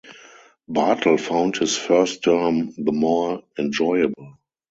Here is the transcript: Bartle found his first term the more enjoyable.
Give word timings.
Bartle 0.67 1.19
found 1.19 1.57
his 1.57 1.77
first 1.77 2.23
term 2.23 2.71
the 2.75 2.91
more 2.91 3.43
enjoyable. 3.59 4.39